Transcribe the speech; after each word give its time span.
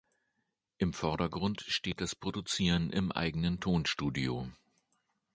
Im 0.79 0.93
Vordergrund 0.93 1.61
steht 1.61 2.01
das 2.01 2.15
Produzieren 2.15 2.89
im 2.89 3.11
eigenen 3.11 3.59
Tonstudio. 3.59 4.49